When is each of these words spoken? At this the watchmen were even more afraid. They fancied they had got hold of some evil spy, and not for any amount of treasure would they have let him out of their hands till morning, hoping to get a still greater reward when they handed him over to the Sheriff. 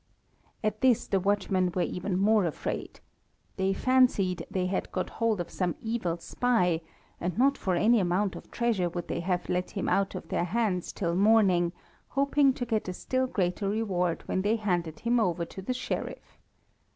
At 0.63 0.81
this 0.81 1.05
the 1.05 1.19
watchmen 1.19 1.71
were 1.75 1.83
even 1.83 2.17
more 2.17 2.45
afraid. 2.47 3.01
They 3.57 3.71
fancied 3.71 4.47
they 4.49 4.65
had 4.65 4.91
got 4.91 5.11
hold 5.21 5.39
of 5.39 5.51
some 5.51 5.75
evil 5.79 6.17
spy, 6.17 6.81
and 7.19 7.37
not 7.37 7.55
for 7.55 7.75
any 7.75 7.99
amount 7.99 8.35
of 8.35 8.49
treasure 8.49 8.89
would 8.89 9.07
they 9.07 9.19
have 9.19 9.47
let 9.47 9.69
him 9.69 9.87
out 9.87 10.15
of 10.15 10.29
their 10.29 10.45
hands 10.45 10.91
till 10.91 11.13
morning, 11.13 11.71
hoping 12.07 12.51
to 12.53 12.65
get 12.65 12.87
a 12.87 12.93
still 12.93 13.27
greater 13.27 13.69
reward 13.69 14.23
when 14.27 14.41
they 14.41 14.55
handed 14.55 15.01
him 15.01 15.19
over 15.19 15.45
to 15.45 15.61
the 15.61 15.71
Sheriff. 15.75 16.39